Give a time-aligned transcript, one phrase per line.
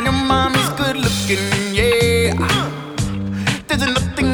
[0.00, 2.32] And your mommy's good looking, yeah.
[3.68, 4.29] There's nothing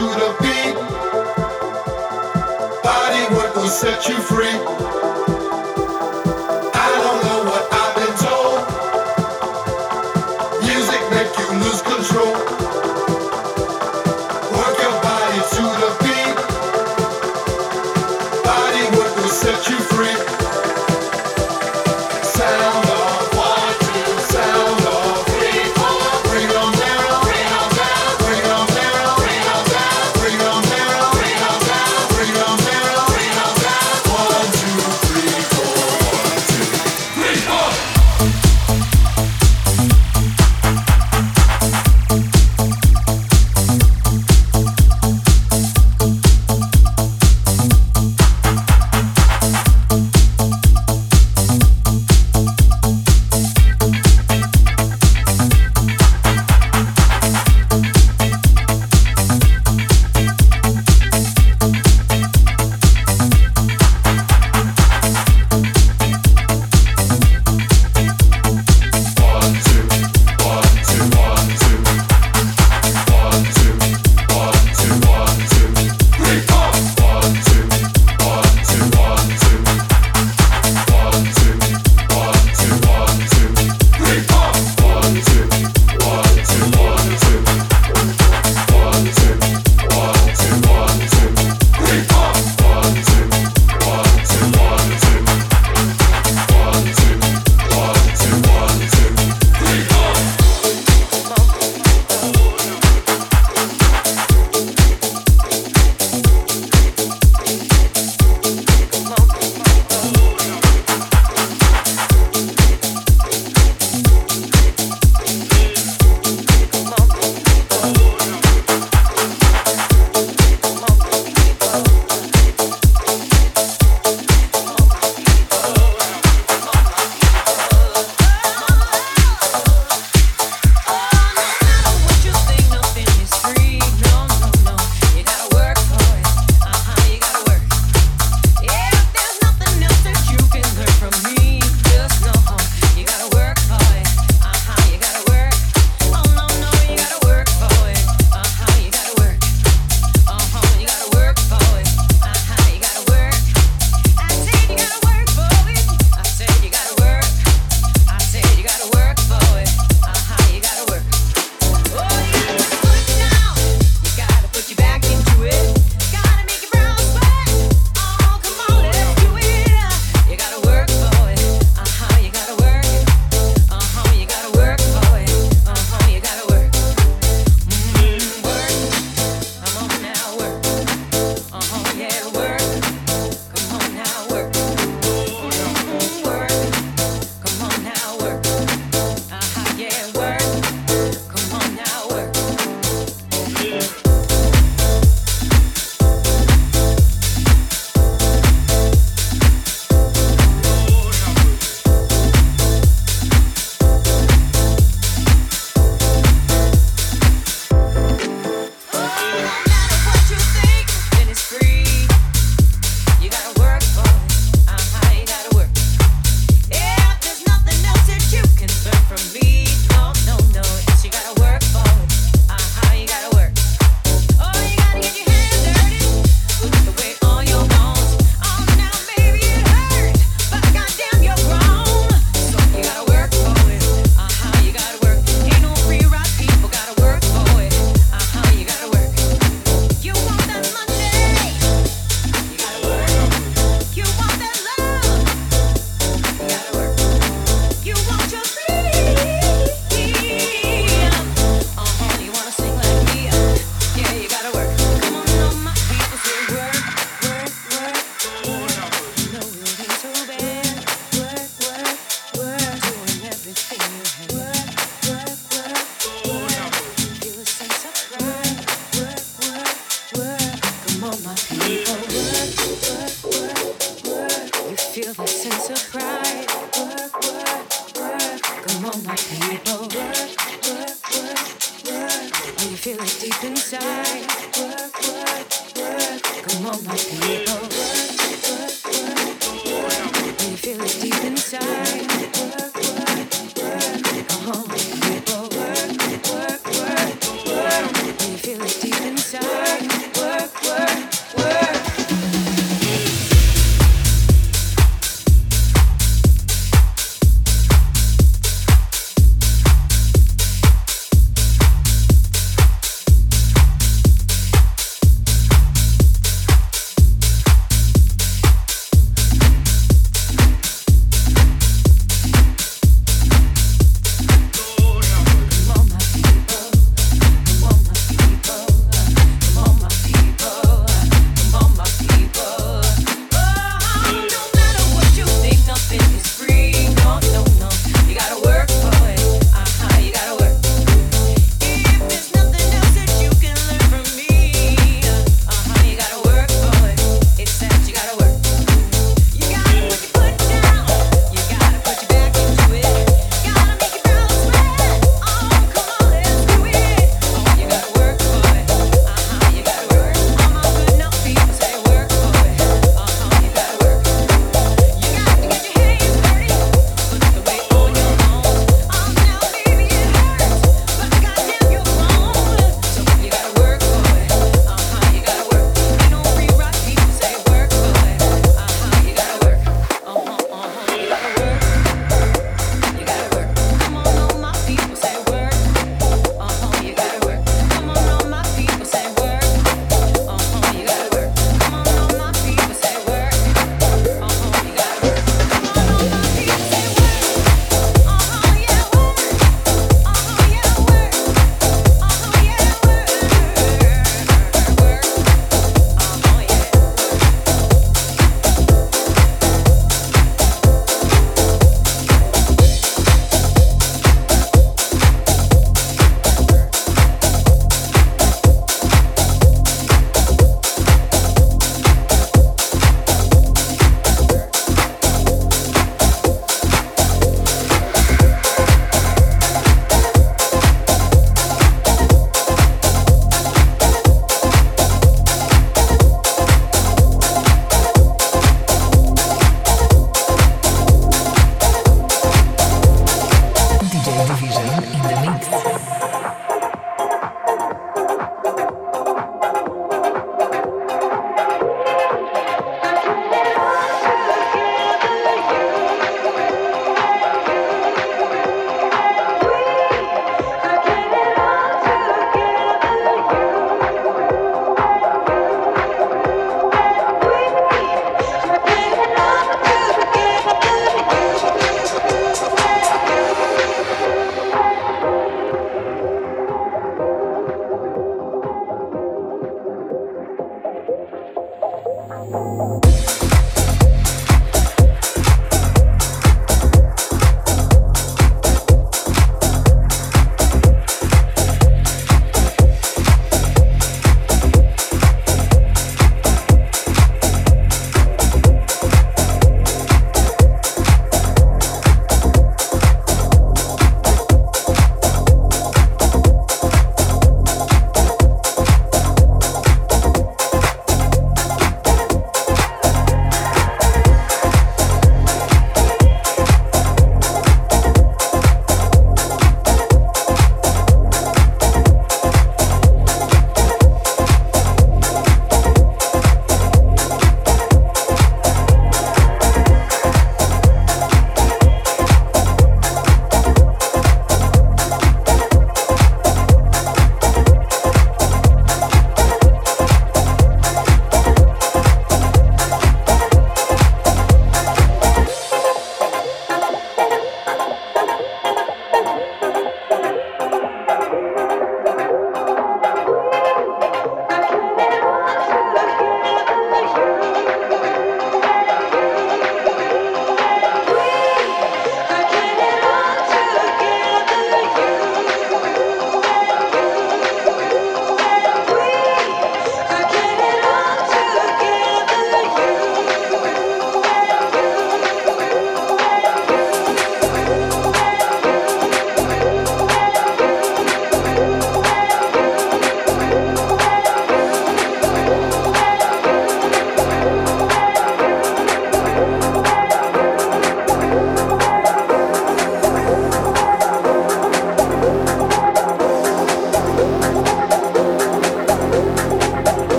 [0.00, 0.74] to the beat.
[2.82, 4.89] Body work will set you free.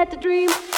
[0.00, 0.69] had the dream.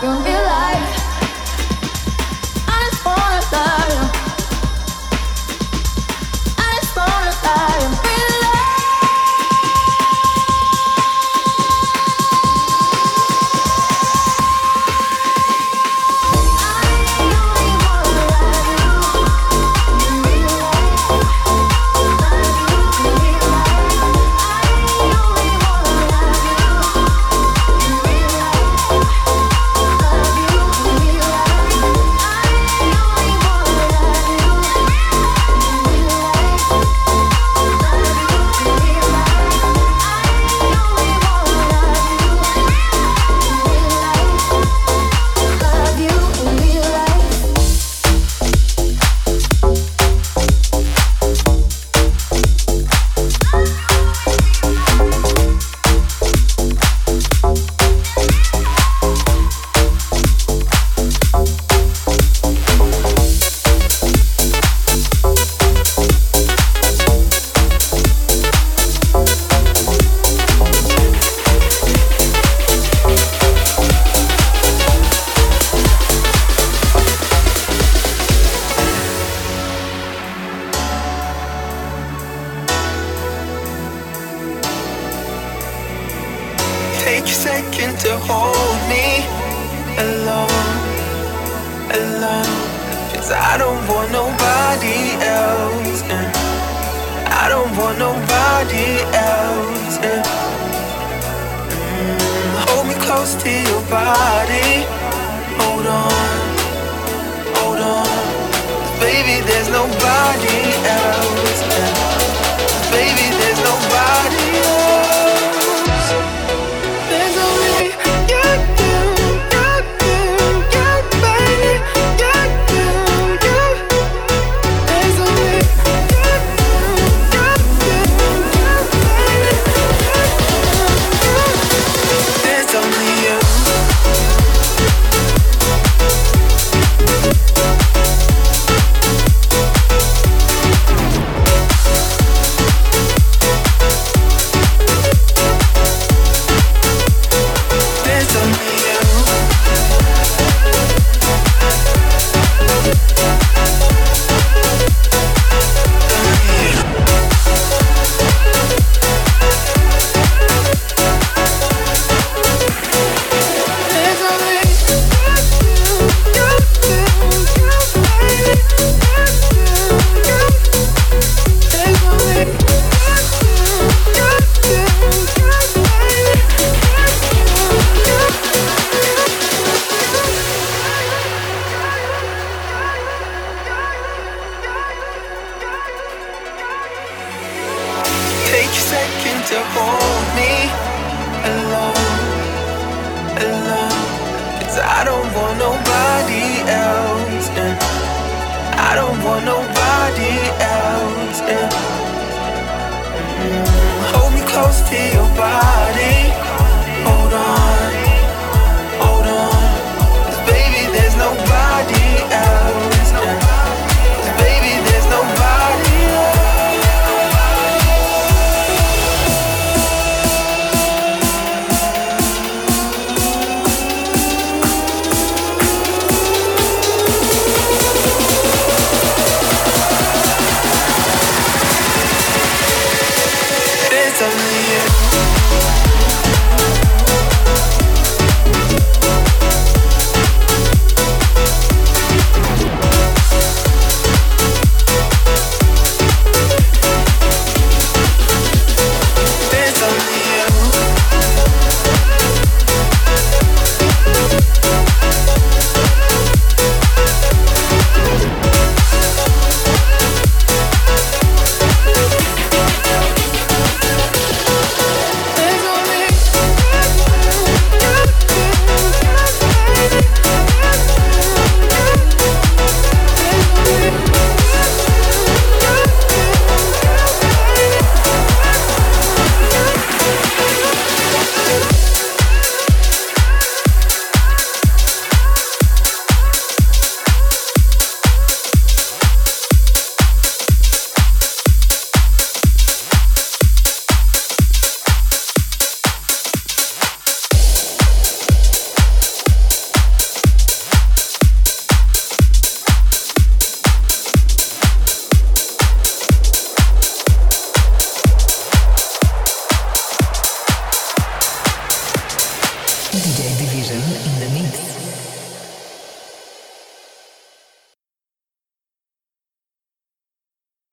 [0.00, 0.27] To your